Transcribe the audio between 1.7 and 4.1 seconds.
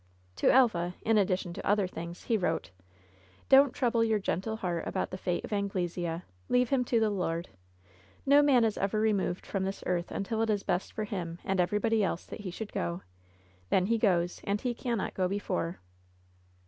things, he wrote: "Don't trouble